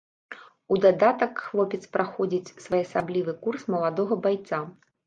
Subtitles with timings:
[0.75, 4.67] У дадатак хлопец праходзіць своеасаблівы курс маладога байца.